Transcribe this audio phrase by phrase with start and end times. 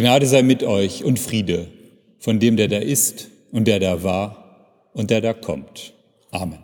[0.00, 1.68] Gnade sei mit euch und Friede
[2.20, 5.92] von dem, der da ist und der da war und der da kommt.
[6.30, 6.58] Amen.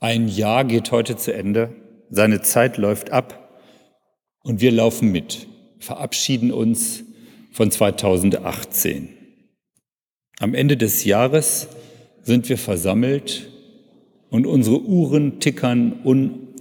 [0.00, 1.76] Ein Jahr geht heute zu Ende,
[2.10, 3.56] seine Zeit läuft ab
[4.42, 5.46] und wir laufen mit,
[5.78, 7.04] verabschieden uns
[7.52, 9.10] von 2018.
[10.40, 11.68] Am Ende des Jahres
[12.20, 13.48] sind wir versammelt
[14.28, 16.00] und unsere Uhren tickern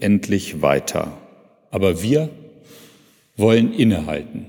[0.03, 1.17] unendlich weiter.
[1.71, 2.29] Aber wir
[3.37, 4.45] wollen innehalten.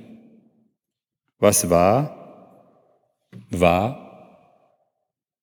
[1.39, 4.51] Was war, war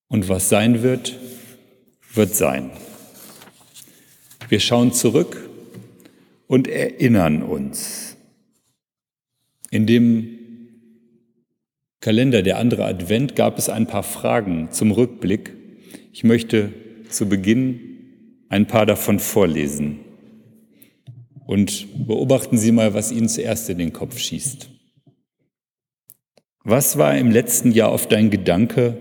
[0.09, 1.17] und was sein wird,
[2.13, 2.71] wird sein.
[4.49, 5.49] Wir schauen zurück
[6.47, 8.17] und erinnern uns.
[9.69, 10.37] In dem
[12.01, 15.53] Kalender der andere Advent gab es ein paar Fragen zum Rückblick.
[16.11, 16.73] Ich möchte
[17.09, 17.90] zu Beginn
[18.51, 20.01] ein paar davon vorlesen.
[21.47, 24.69] Und beobachten Sie mal, was Ihnen zuerst in den Kopf schießt.
[26.63, 28.97] Was war im letzten Jahr auf dein Gedanke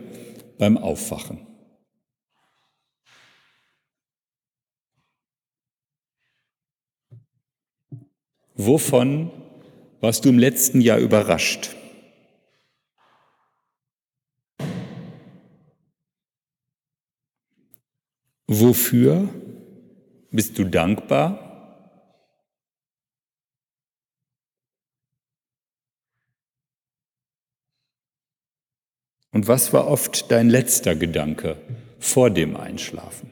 [0.56, 1.46] beim Aufwachen?
[8.54, 9.30] Wovon
[10.00, 11.74] warst du im letzten Jahr überrascht?
[18.52, 19.28] Wofür
[20.32, 21.38] bist du dankbar?
[29.30, 31.58] Und was war oft dein letzter Gedanke
[32.00, 33.30] vor dem Einschlafen?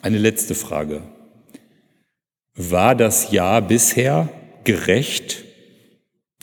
[0.00, 1.02] Eine letzte Frage.
[2.54, 4.30] War das Jahr bisher
[4.64, 5.44] gerecht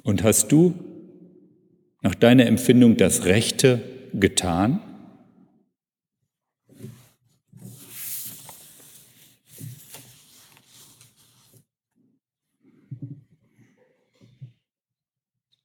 [0.04, 0.91] und hast du
[2.02, 3.82] nach deiner Empfindung das Rechte
[4.14, 4.82] getan?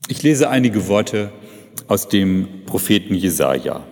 [0.08, 1.32] Ich lese einige Worte
[1.88, 3.86] aus dem Propheten Jesaja.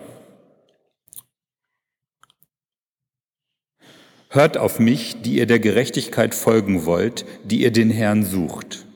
[4.30, 8.86] Hört auf mich, die ihr der Gerechtigkeit folgen wollt, die ihr den Herrn sucht.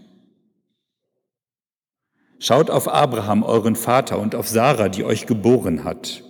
[2.41, 6.22] Schaut auf Abraham, euren Vater, und auf Sarah, die euch geboren hat.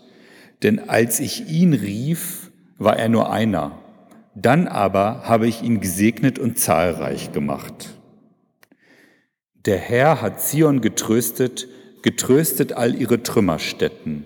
[0.62, 3.78] Denn als ich ihn rief, war er nur einer.
[4.34, 7.98] Dann aber habe ich ihn gesegnet und zahlreich gemacht.
[9.66, 11.69] Der Herr hat Zion getröstet,
[12.02, 14.25] getröstet all ihre Trümmerstätten.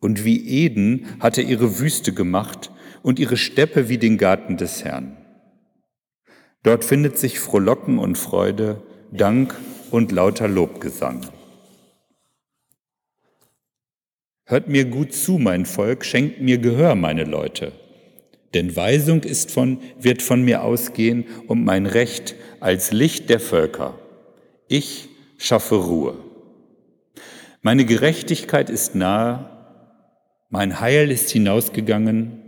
[0.00, 2.70] Und wie Eden hat er ihre Wüste gemacht
[3.02, 5.16] und ihre Steppe wie den Garten des Herrn.
[6.62, 8.82] Dort findet sich Frohlocken und Freude,
[9.12, 9.54] Dank
[9.94, 11.20] und lauter Lobgesang.
[14.44, 17.70] Hört mir gut zu, mein Volk, schenkt mir Gehör, meine Leute.
[18.54, 23.96] Denn Weisung ist von, wird von mir ausgehen und mein Recht als Licht der Völker.
[24.66, 26.16] Ich schaffe Ruhe.
[27.62, 29.48] Meine Gerechtigkeit ist nahe,
[30.48, 32.42] mein Heil ist hinausgegangen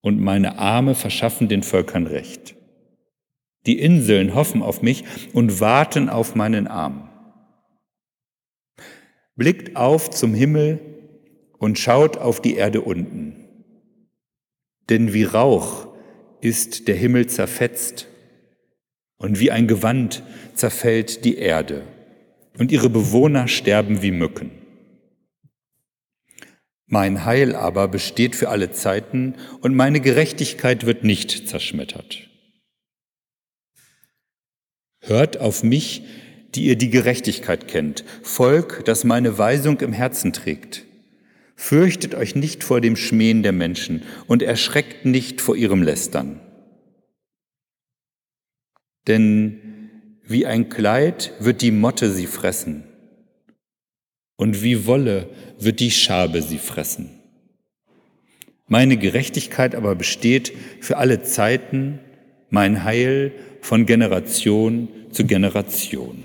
[0.00, 2.57] und meine Arme verschaffen den Völkern Recht.
[3.68, 7.10] Die Inseln hoffen auf mich und warten auf meinen Arm.
[9.36, 10.80] Blickt auf zum Himmel
[11.58, 13.36] und schaut auf die Erde unten.
[14.88, 15.86] Denn wie Rauch
[16.40, 18.08] ist der Himmel zerfetzt
[19.18, 20.22] und wie ein Gewand
[20.54, 21.82] zerfällt die Erde
[22.58, 24.50] und ihre Bewohner sterben wie Mücken.
[26.86, 32.27] Mein Heil aber besteht für alle Zeiten und meine Gerechtigkeit wird nicht zerschmettert.
[35.08, 36.02] Hört auf mich,
[36.54, 40.84] die ihr die Gerechtigkeit kennt, Volk, das meine Weisung im Herzen trägt.
[41.56, 46.40] Fürchtet euch nicht vor dem Schmähen der Menschen und erschreckt nicht vor ihrem Lästern.
[49.06, 49.88] Denn
[50.24, 52.84] wie ein Kleid wird die Motte sie fressen
[54.36, 57.08] und wie Wolle wird die Schabe sie fressen.
[58.66, 61.98] Meine Gerechtigkeit aber besteht für alle Zeiten,
[62.50, 63.32] mein Heil
[63.62, 66.24] von Generation zu Generation.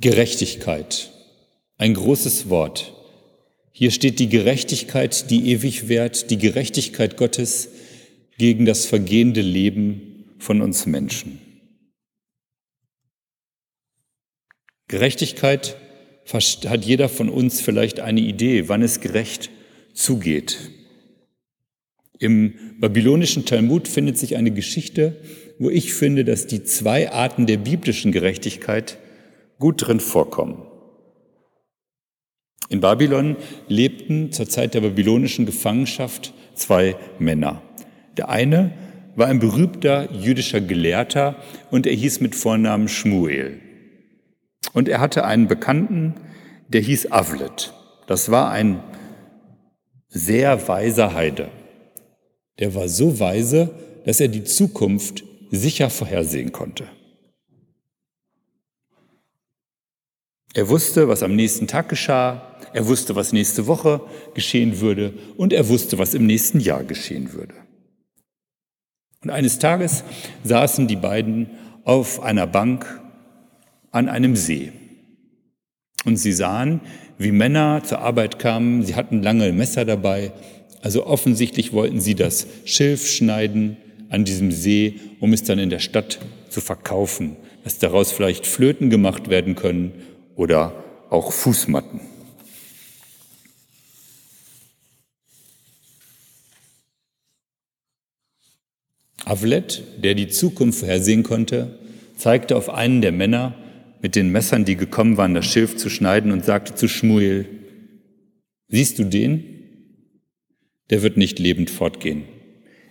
[0.00, 1.10] Gerechtigkeit,
[1.76, 2.94] ein großes Wort.
[3.72, 7.68] Hier steht die Gerechtigkeit, die ewig währt, die Gerechtigkeit Gottes
[8.36, 11.40] gegen das vergehende Leben von uns Menschen.
[14.86, 15.76] Gerechtigkeit
[16.32, 19.50] hat jeder von uns vielleicht eine Idee, wann es gerecht
[19.94, 20.70] zugeht.
[22.18, 25.16] Im babylonischen Talmud findet sich eine Geschichte,
[25.58, 28.98] wo ich finde, dass die zwei Arten der biblischen Gerechtigkeit
[29.58, 30.62] gut drin vorkommen.
[32.68, 33.36] In Babylon
[33.68, 37.62] lebten zur Zeit der babylonischen Gefangenschaft zwei Männer.
[38.16, 38.72] Der eine
[39.16, 41.36] war ein berühmter jüdischer Gelehrter
[41.70, 43.60] und er hieß mit Vornamen Schmuel.
[44.72, 46.14] Und er hatte einen Bekannten,
[46.68, 47.72] der hieß Avlet.
[48.06, 48.82] Das war ein
[50.08, 51.50] sehr weiser Heide.
[52.58, 53.70] Der war so weise,
[54.04, 56.88] dass er die Zukunft sicher vorhersehen konnte.
[60.54, 64.00] Er wusste, was am nächsten Tag geschah, er wusste, was nächste Woche
[64.34, 67.54] geschehen würde und er wusste, was im nächsten Jahr geschehen würde.
[69.22, 70.04] Und eines Tages
[70.44, 71.50] saßen die beiden
[71.84, 73.00] auf einer Bank
[73.90, 74.72] an einem See.
[76.04, 76.80] Und sie sahen,
[77.18, 80.32] wie Männer zur Arbeit kamen, sie hatten lange Messer dabei,
[80.82, 83.76] also offensichtlich wollten sie das Schilf schneiden
[84.08, 88.90] an diesem See, um es dann in der Stadt zu verkaufen, dass daraus vielleicht Flöten
[88.90, 89.92] gemacht werden können
[90.36, 92.00] oder auch Fußmatten.
[99.24, 101.78] Avlet, der die Zukunft vorhersehen konnte,
[102.16, 103.54] zeigte auf einen der Männer
[104.00, 107.46] mit den Messern, die gekommen waren, das Schilf zu schneiden und sagte zu Schmuel,
[108.68, 109.54] siehst du den?
[110.90, 112.24] Der wird nicht lebend fortgehen.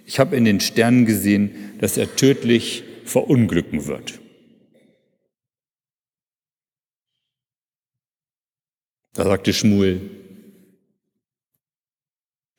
[0.06, 4.20] Ich habe in den Sternen gesehen, dass er tödlich verunglücken wird.
[9.14, 10.02] Da sagte Schmuel,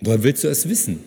[0.01, 1.01] woher willst du es wissen?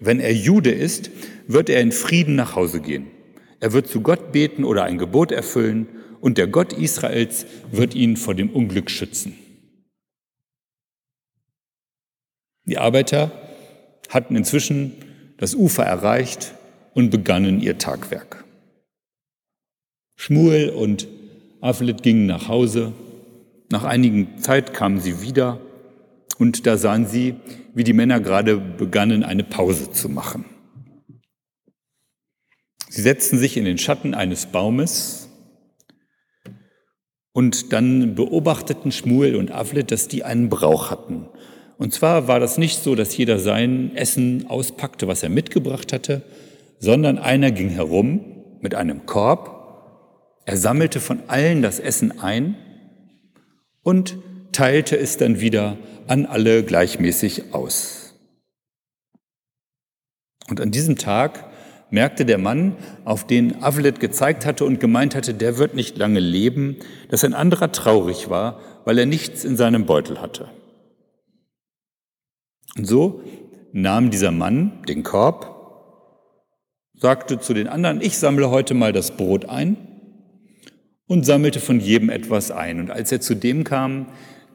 [0.00, 1.10] Wenn er Jude ist,
[1.46, 3.06] wird er in Frieden nach Hause gehen.
[3.60, 5.88] Er wird zu Gott beten oder ein Gebot erfüllen
[6.20, 9.34] und der Gott Israels wird ihn vor dem Unglück schützen.
[12.64, 13.30] Die Arbeiter
[14.08, 14.92] hatten inzwischen
[15.38, 16.54] das Ufer erreicht
[16.94, 18.44] und begannen ihr Tagwerk.
[20.16, 21.06] Schmuel und
[21.60, 22.92] Avlet gingen nach Hause.
[23.70, 25.60] Nach einigen Zeit kamen sie wieder
[26.38, 27.36] und da sahen sie,
[27.74, 30.44] wie die Männer gerade begannen, eine Pause zu machen.
[32.96, 35.28] Sie setzten sich in den Schatten eines Baumes
[37.34, 41.28] und dann beobachteten Schmuel und Avlet, dass die einen Brauch hatten.
[41.76, 46.22] Und zwar war das nicht so, dass jeder sein Essen auspackte, was er mitgebracht hatte,
[46.78, 48.24] sondern einer ging herum
[48.62, 52.56] mit einem Korb, er sammelte von allen das Essen ein
[53.82, 54.16] und
[54.52, 55.76] teilte es dann wieder
[56.06, 58.14] an alle gleichmäßig aus.
[60.48, 61.50] Und an diesem Tag
[61.96, 62.76] merkte der Mann,
[63.06, 66.76] auf den Avlet gezeigt hatte und gemeint hatte, der wird nicht lange leben,
[67.08, 70.50] dass ein anderer traurig war, weil er nichts in seinem Beutel hatte.
[72.76, 73.22] Und so
[73.72, 75.54] nahm dieser Mann den Korb,
[77.00, 79.78] sagte zu den anderen, ich sammle heute mal das Brot ein
[81.06, 82.78] und sammelte von jedem etwas ein.
[82.78, 84.08] Und als er zu dem kam,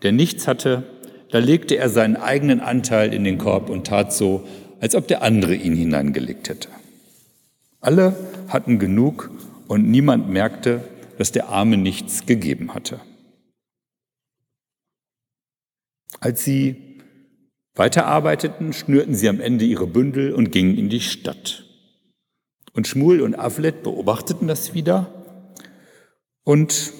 [0.04, 0.84] der nichts hatte,
[1.32, 4.44] da legte er seinen eigenen Anteil in den Korb und tat so,
[4.80, 6.70] als ob der andere ihn hineingelegt hätte.
[7.82, 8.16] Alle
[8.48, 9.32] hatten genug
[9.68, 10.88] und niemand merkte,
[11.18, 13.02] dass der Arme nichts gegeben hatte.
[16.20, 17.00] Als sie
[17.74, 21.64] Weiterarbeiteten, schnürten sie am Ende ihre Bündel und gingen in die Stadt.
[22.74, 25.26] Und Schmuel und Avlet beobachteten das wieder
[26.44, 26.94] und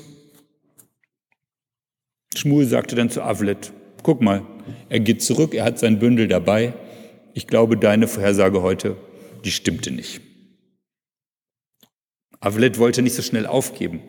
[2.34, 4.44] Schmuel sagte dann zu Avlet, guck mal,
[4.90, 6.74] er geht zurück, er hat sein Bündel dabei.
[7.34, 8.96] Ich glaube, deine Vorhersage heute,
[9.44, 10.22] die stimmte nicht.
[12.42, 14.02] Avlet wollte nicht so schnell aufgeben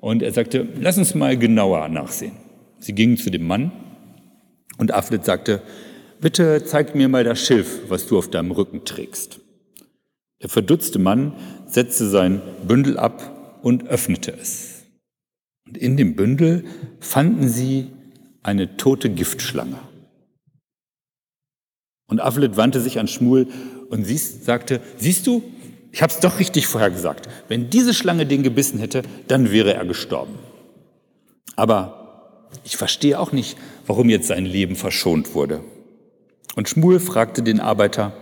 [0.00, 2.36] und er sagte, lass uns mal genauer nachsehen.
[2.78, 3.72] Sie gingen zu dem Mann
[4.78, 5.60] und Avlet sagte,
[6.20, 9.40] bitte zeig mir mal das Schilf, was du auf deinem Rücken trägst.
[10.40, 11.34] Der verdutzte Mann
[11.66, 14.84] setzte sein Bündel ab und öffnete es.
[15.66, 16.64] Und in dem Bündel
[17.00, 17.88] fanden sie
[18.42, 19.78] eine tote Giftschlange.
[22.06, 23.48] Und Avlet wandte sich an Schmuel
[23.88, 25.42] und sagte, siehst du,
[25.92, 29.74] ich habe es doch richtig vorher gesagt, wenn diese Schlange den gebissen hätte, dann wäre
[29.74, 30.38] er gestorben.
[31.56, 32.00] Aber
[32.64, 33.56] ich verstehe auch nicht,
[33.86, 35.62] warum jetzt sein Leben verschont wurde.
[36.56, 38.12] Und Schmuel fragte den Arbeiter,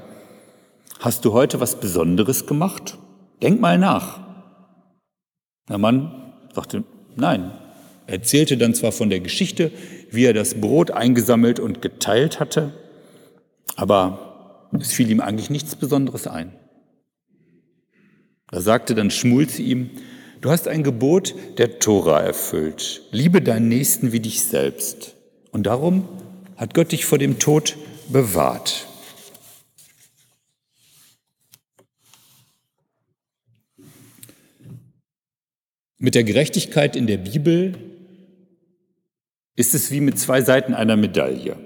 [1.01, 2.99] hast du heute was Besonderes gemacht?
[3.43, 4.21] Denk mal nach.
[5.69, 6.85] Der Mann sagte,
[7.17, 7.53] nein.
[8.07, 9.71] Er erzählte dann zwar von der Geschichte,
[10.11, 12.73] wie er das Brot eingesammelt und geteilt hatte,
[13.77, 16.53] aber es fiel ihm eigentlich nichts Besonderes ein.
[18.51, 19.91] Da sagte dann Schmul zu ihm,
[20.41, 25.15] du hast ein Gebot der Tora erfüllt, liebe deinen Nächsten wie dich selbst.
[25.51, 26.09] Und darum
[26.57, 27.77] hat Gott dich vor dem Tod
[28.09, 28.87] bewahrt.
[35.99, 37.75] Mit der Gerechtigkeit in der Bibel
[39.57, 41.57] ist es wie mit zwei Seiten einer Medaille.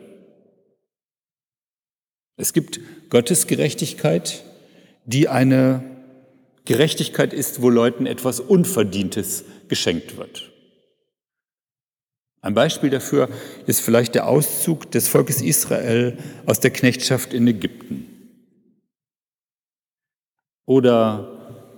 [2.37, 4.43] Es gibt Gottes Gerechtigkeit,
[5.05, 5.92] die eine
[6.65, 10.53] Gerechtigkeit ist, wo Leuten etwas Unverdientes geschenkt wird.
[12.41, 13.29] Ein Beispiel dafür
[13.67, 18.09] ist vielleicht der Auszug des Volkes Israel aus der Knechtschaft in Ägypten.
[20.67, 21.69] Oder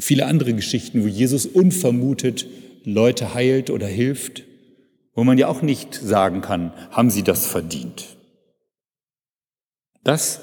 [0.00, 2.46] viele andere Geschichten, wo Jesus unvermutet
[2.84, 4.44] Leute heilt oder hilft,
[5.14, 8.16] wo man ja auch nicht sagen kann, haben sie das verdient.
[10.02, 10.40] Das,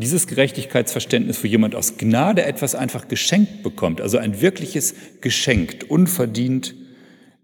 [0.00, 6.74] dieses Gerechtigkeitsverständnis, wo jemand aus Gnade etwas einfach geschenkt bekommt, also ein wirkliches Geschenk, unverdient,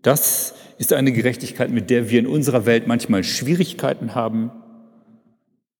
[0.02, 4.50] das ist eine Gerechtigkeit, mit der wir in unserer Welt manchmal Schwierigkeiten haben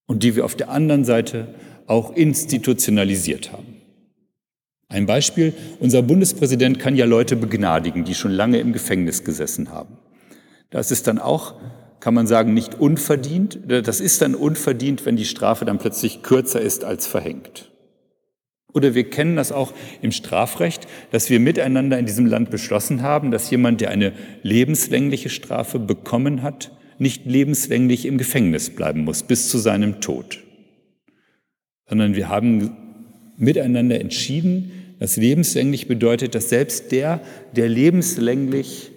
[0.06, 1.54] und die wir auf der anderen Seite
[1.86, 3.76] auch institutionalisiert haben.
[4.88, 9.98] Ein Beispiel, unser Bundespräsident kann ja Leute begnadigen, die schon lange im Gefängnis gesessen haben.
[10.70, 11.54] Das ist dann auch,
[12.00, 13.58] kann man sagen, nicht unverdient.
[13.66, 17.70] Das ist dann unverdient, wenn die Strafe dann plötzlich kürzer ist als verhängt.
[18.72, 19.72] Oder wir kennen das auch
[20.02, 24.12] im Strafrecht, dass wir miteinander in diesem Land beschlossen haben, dass jemand, der eine
[24.42, 30.42] lebenslängliche Strafe bekommen hat, nicht lebenslänglich im Gefängnis bleiben muss bis zu seinem Tod.
[31.88, 32.76] Sondern wir haben
[33.38, 37.20] miteinander entschieden, dass lebenslänglich bedeutet, dass selbst der,
[37.54, 38.90] der lebenslänglich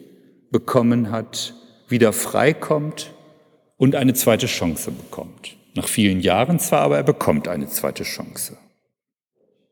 [0.51, 1.53] bekommen hat,
[1.89, 3.13] wieder freikommt
[3.77, 5.55] und eine zweite Chance bekommt.
[5.75, 8.57] Nach vielen Jahren zwar, aber er bekommt eine zweite Chance.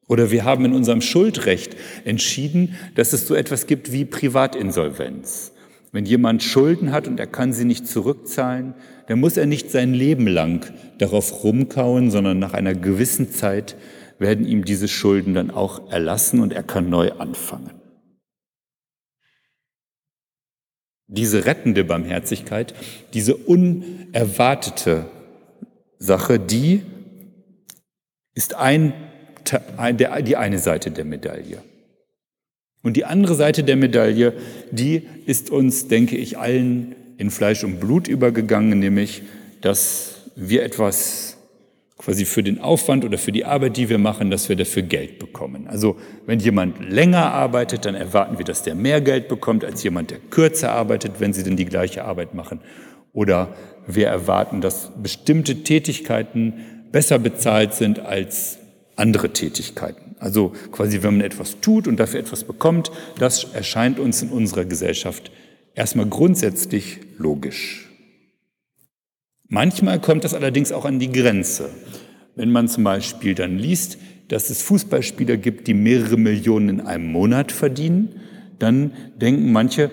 [0.07, 5.51] Oder wir haben in unserem Schuldrecht entschieden, dass es so etwas gibt wie Privatinsolvenz.
[5.91, 8.73] Wenn jemand Schulden hat und er kann sie nicht zurückzahlen,
[9.07, 13.75] dann muss er nicht sein Leben lang darauf rumkauen, sondern nach einer gewissen Zeit
[14.19, 17.76] werden ihm diese Schulden dann auch erlassen und er kann neu anfangen.
[21.07, 22.73] Diese rettende Barmherzigkeit,
[23.13, 25.05] diese unerwartete
[25.99, 26.83] Sache, die
[28.33, 28.93] ist ein,
[29.93, 31.61] die eine Seite der Medaille.
[32.83, 34.33] Und die andere Seite der Medaille,
[34.71, 39.23] die ist uns, denke ich, allen in Fleisch und Blut übergegangen, nämlich,
[39.61, 41.36] dass wir etwas
[41.97, 45.19] quasi für den Aufwand oder für die Arbeit, die wir machen, dass wir dafür Geld
[45.19, 45.67] bekommen.
[45.67, 50.11] Also wenn jemand länger arbeitet, dann erwarten wir, dass der mehr Geld bekommt als jemand,
[50.11, 52.61] der kürzer arbeitet, wenn sie denn die gleiche Arbeit machen.
[53.13, 53.55] Oder
[53.87, 56.53] wir erwarten, dass bestimmte Tätigkeiten
[56.91, 58.59] besser bezahlt sind als
[58.95, 60.15] andere Tätigkeiten.
[60.19, 64.65] Also quasi, wenn man etwas tut und dafür etwas bekommt, das erscheint uns in unserer
[64.65, 65.31] Gesellschaft
[65.73, 67.86] erstmal grundsätzlich logisch.
[69.49, 71.69] Manchmal kommt das allerdings auch an die Grenze.
[72.35, 77.11] Wenn man zum Beispiel dann liest, dass es Fußballspieler gibt, die mehrere Millionen in einem
[77.11, 78.19] Monat verdienen,
[78.59, 79.89] dann denken manche,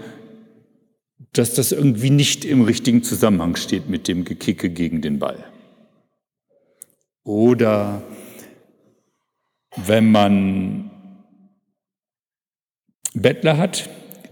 [1.32, 5.44] dass das irgendwie nicht im richtigen Zusammenhang steht mit dem Gekicke gegen den Ball.
[7.22, 8.02] Oder
[9.76, 10.90] wenn man
[13.14, 13.88] Bettler hat,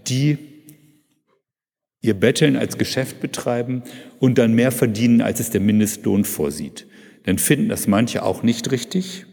[0.07, 0.52] die
[2.03, 3.81] ihr Betteln als Geschäft betreiben
[4.19, 6.85] und dann mehr verdienen, als es der Mindestlohn vorsieht.
[7.23, 9.25] Dann finden das manche auch nicht richtig.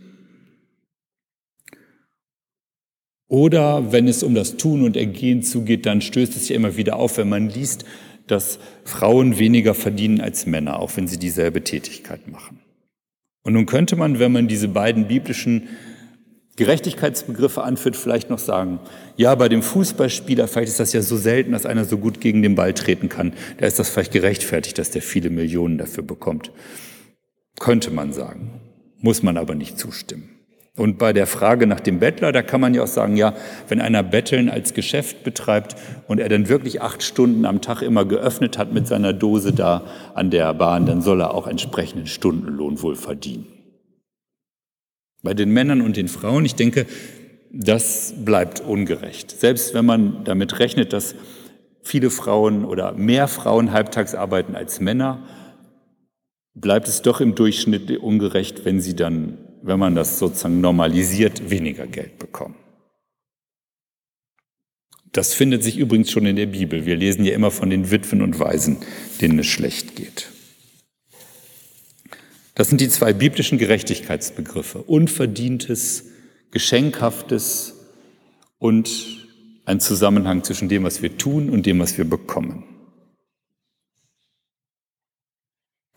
[3.27, 6.97] Oder wenn es um das Tun und Ergehen zugeht, dann stößt es ja immer wieder
[6.97, 7.85] auf, wenn man liest,
[8.29, 12.61] dass Frauen weniger verdienen als Männer, auch wenn sie dieselbe Tätigkeit machen.
[13.43, 15.69] Und nun könnte man, wenn man diese beiden biblischen
[16.61, 18.81] Gerechtigkeitsbegriffe anführt, vielleicht noch sagen,
[19.17, 22.43] ja, bei dem Fußballspieler, vielleicht ist das ja so selten, dass einer so gut gegen
[22.43, 26.52] den Ball treten kann, da ist das vielleicht gerechtfertigt, dass der viele Millionen dafür bekommt.
[27.59, 28.61] Könnte man sagen,
[28.99, 30.29] muss man aber nicht zustimmen.
[30.76, 33.33] Und bei der Frage nach dem Bettler, da kann man ja auch sagen, ja,
[33.69, 35.76] wenn einer Betteln als Geschäft betreibt
[36.09, 39.85] und er dann wirklich acht Stunden am Tag immer geöffnet hat mit seiner Dose da
[40.14, 43.47] an der Bahn, dann soll er auch entsprechenden Stundenlohn wohl verdienen.
[45.23, 46.87] Bei den Männern und den Frauen, ich denke,
[47.53, 49.31] das bleibt ungerecht.
[49.31, 51.15] Selbst wenn man damit rechnet, dass
[51.83, 55.27] viele Frauen oder mehr Frauen halbtags arbeiten als Männer,
[56.55, 61.87] bleibt es doch im Durchschnitt ungerecht, wenn sie dann, wenn man das sozusagen normalisiert, weniger
[61.87, 62.55] Geld bekommen.
[65.12, 66.87] Das findet sich übrigens schon in der Bibel.
[66.87, 68.79] Wir lesen ja immer von den Witwen und Waisen,
[69.21, 70.29] denen es schlecht geht.
[72.61, 74.83] Das sind die zwei biblischen Gerechtigkeitsbegriffe.
[74.83, 76.05] Unverdientes,
[76.50, 77.73] Geschenkhaftes
[78.59, 79.26] und
[79.64, 82.64] ein Zusammenhang zwischen dem, was wir tun und dem, was wir bekommen.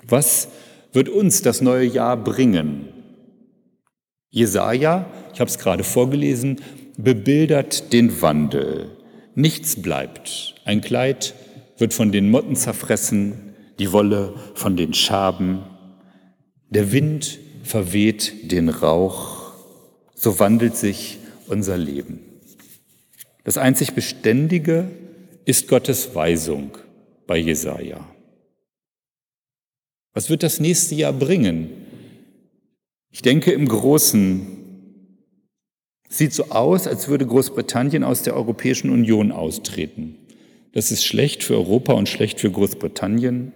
[0.07, 0.47] Was
[0.93, 2.87] wird uns das neue Jahr bringen?
[4.29, 6.61] Jesaja, ich habe es gerade vorgelesen,
[6.95, 8.89] bebildert den Wandel.
[9.35, 10.55] Nichts bleibt.
[10.63, 11.33] Ein Kleid
[11.77, 15.65] wird von den Motten zerfressen, die Wolle von den Schaben.
[16.73, 19.53] Der Wind verweht den Rauch.
[20.15, 22.19] So wandelt sich unser Leben.
[23.43, 24.89] Das einzig Beständige
[25.45, 26.71] ist Gottes Weisung
[27.27, 28.09] bei Jesaja.
[30.13, 31.69] Was wird das nächste Jahr bringen?
[33.11, 34.47] Ich denke im Großen
[36.09, 40.17] sieht so aus, als würde Großbritannien aus der Europäischen Union austreten.
[40.71, 43.51] Das ist schlecht für Europa und schlecht für Großbritannien.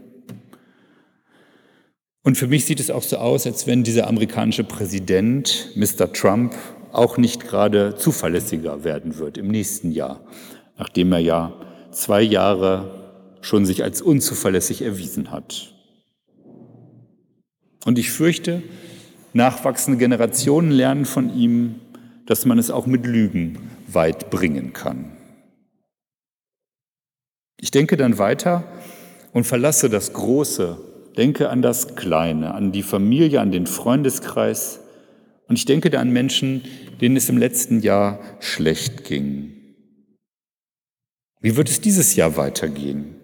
[2.28, 6.12] Und für mich sieht es auch so aus, als wenn dieser amerikanische Präsident, Mr.
[6.12, 6.54] Trump,
[6.92, 10.20] auch nicht gerade zuverlässiger werden wird im nächsten Jahr,
[10.78, 11.54] nachdem er ja
[11.92, 15.74] zwei Jahre schon sich als unzuverlässig erwiesen hat.
[17.86, 18.62] Und ich fürchte,
[19.32, 21.76] nachwachsende Generationen lernen von ihm,
[22.26, 25.14] dass man es auch mit Lügen weit bringen kann.
[27.58, 28.66] Ich denke dann weiter
[29.32, 30.78] und verlasse das Große,
[31.18, 34.80] denke an das Kleine, an die Familie, an den Freundeskreis
[35.48, 36.64] und ich denke da an Menschen,
[37.02, 39.54] denen es im letzten Jahr schlecht ging.
[41.40, 43.16] Wie wird es dieses Jahr weitergehen?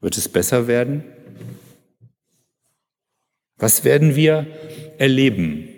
[0.00, 1.04] Wird es besser werden?
[3.56, 4.46] Was werden wir
[4.98, 5.68] erleben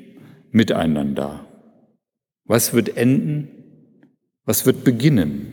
[0.50, 1.46] miteinander?
[2.44, 3.48] Was wird enden?
[4.44, 5.52] Was wird beginnen?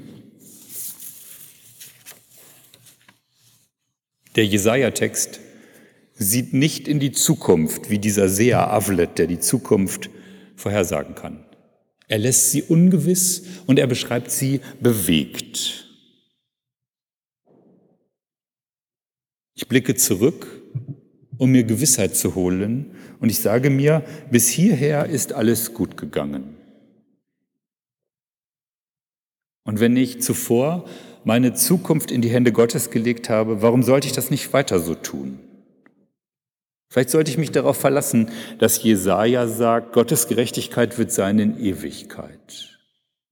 [4.36, 5.40] Der Jesaja-Text
[6.13, 10.10] sieht nicht in die Zukunft wie dieser Seher Avlet, der die Zukunft
[10.56, 11.46] vorhersagen kann.
[12.08, 15.88] Er lässt sie ungewiss und er beschreibt sie bewegt.
[19.56, 20.63] Ich blicke zurück
[21.38, 22.92] um mir Gewissheit zu holen.
[23.20, 26.56] Und ich sage mir, bis hierher ist alles gut gegangen.
[29.65, 30.86] Und wenn ich zuvor
[31.23, 34.95] meine Zukunft in die Hände Gottes gelegt habe, warum sollte ich das nicht weiter so
[34.95, 35.39] tun?
[36.89, 42.77] Vielleicht sollte ich mich darauf verlassen, dass Jesaja sagt, Gottes Gerechtigkeit wird sein in Ewigkeit.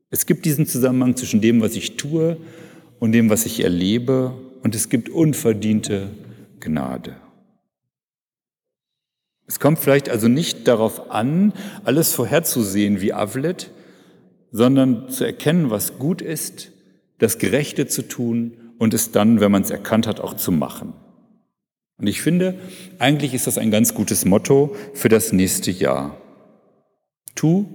[0.10, 2.38] Es gibt diesen Zusammenhang zwischen dem, was ich tue
[3.00, 6.10] und dem, was ich erlebe, und es gibt unverdiente
[6.60, 7.16] Gnade.
[9.48, 13.72] Es kommt vielleicht also nicht darauf an, alles vorherzusehen wie Avlet,
[14.52, 16.72] sondern zu erkennen, was gut ist,
[17.22, 20.94] das Gerechte zu tun und es dann, wenn man es erkannt hat, auch zu machen.
[22.00, 22.56] Und ich finde,
[22.98, 26.18] eigentlich ist das ein ganz gutes Motto für das nächste Jahr.
[27.36, 27.68] Tu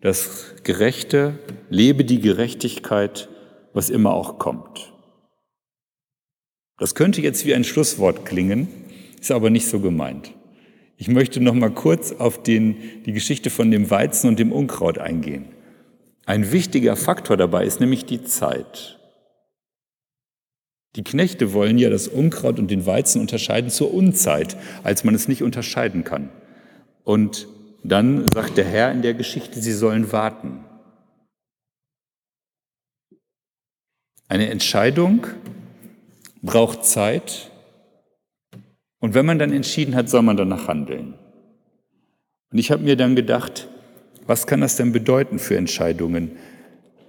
[0.00, 3.28] das Gerechte, lebe die Gerechtigkeit,
[3.72, 4.92] was immer auch kommt.
[6.78, 8.68] Das könnte jetzt wie ein Schlusswort klingen,
[9.20, 10.32] ist aber nicht so gemeint.
[10.96, 14.98] Ich möchte noch mal kurz auf den, die Geschichte von dem Weizen und dem Unkraut
[14.98, 15.46] eingehen.
[16.28, 18.98] Ein wichtiger Faktor dabei ist nämlich die Zeit.
[20.94, 25.26] Die Knechte wollen ja das Unkraut und den Weizen unterscheiden zur Unzeit, als man es
[25.26, 26.28] nicht unterscheiden kann.
[27.02, 27.48] Und
[27.82, 30.66] dann sagt der Herr in der Geschichte, sie sollen warten.
[34.28, 35.26] Eine Entscheidung
[36.42, 37.50] braucht Zeit
[39.00, 41.14] und wenn man dann entschieden hat, soll man danach handeln.
[42.52, 43.66] Und ich habe mir dann gedacht,
[44.28, 46.32] was kann das denn bedeuten für Entscheidungen?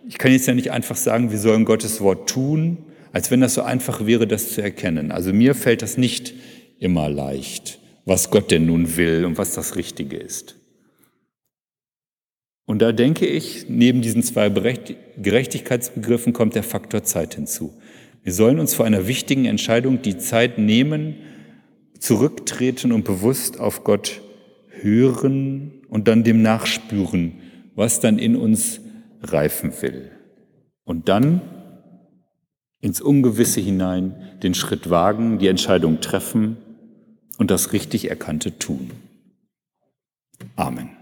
[0.08, 2.78] Ich kann jetzt ja nicht einfach sagen, wir sollen Gottes Wort tun,
[3.12, 5.12] als wenn das so einfach wäre, das zu erkennen.
[5.12, 6.34] Also mir fällt das nicht
[6.80, 10.56] immer leicht, was Gott denn nun will und was das Richtige ist.
[12.66, 17.74] Und da denke ich, neben diesen zwei Gerechtigkeitsbegriffen kommt der Faktor Zeit hinzu.
[18.24, 21.16] Wir sollen uns vor einer wichtigen Entscheidung die Zeit nehmen,
[22.00, 24.22] zurücktreten und bewusst auf Gott
[24.70, 27.34] hören und dann dem nachspüren,
[27.75, 28.80] was dann in uns
[29.21, 30.12] reifen will.
[30.84, 31.41] Und dann
[32.82, 36.58] ins Ungewisse hinein den Schritt wagen, die Entscheidung treffen
[37.38, 38.91] und das richtig Erkannte tun.
[40.56, 40.99] Amen.